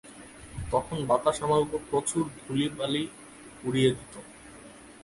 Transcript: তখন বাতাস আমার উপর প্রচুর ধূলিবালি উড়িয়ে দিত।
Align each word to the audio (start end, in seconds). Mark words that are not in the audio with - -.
তখন 0.71 0.97
বাতাস 1.09 1.37
আমার 1.45 1.61
উপর 1.65 1.79
প্রচুর 1.89 2.23
ধূলিবালি 2.39 3.03
উড়িয়ে 3.63 3.91
দিত। 3.97 4.13